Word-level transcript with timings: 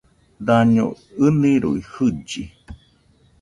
Daño 0.45 0.85
ɨnɨroi 1.25 1.79
jɨlli 1.91 2.43